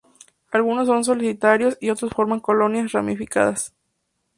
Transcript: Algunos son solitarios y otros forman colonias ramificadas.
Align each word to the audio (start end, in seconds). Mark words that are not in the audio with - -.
Algunos 0.51 0.87
son 0.87 1.03
solitarios 1.03 1.77
y 1.79 1.91
otros 1.91 2.11
forman 2.15 2.39
colonias 2.39 2.91
ramificadas. 2.91 3.71